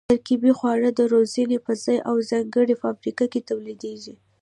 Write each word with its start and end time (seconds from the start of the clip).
ترکیبي 0.09 0.51
خواړه 0.57 0.89
د 0.93 1.01
روزنې 1.13 1.57
په 1.65 1.71
ځای 1.83 1.97
او 2.09 2.15
ځانګړې 2.29 2.75
فابریکه 2.83 3.25
کې 3.31 3.45
تولیدېږي. 3.49 4.15